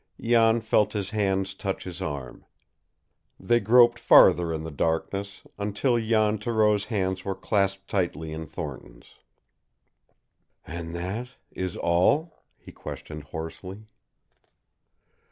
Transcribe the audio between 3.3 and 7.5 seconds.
They groped farther in the darkness, until Jan Thoreau's hands were